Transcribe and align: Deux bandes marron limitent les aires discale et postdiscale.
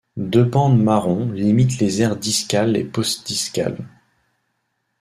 Deux 0.17 0.45
bandes 0.45 0.81
marron 0.81 1.31
limitent 1.31 1.77
les 1.77 2.01
aires 2.01 2.15
discale 2.15 2.75
et 2.75 2.83
postdiscale. 2.83 3.85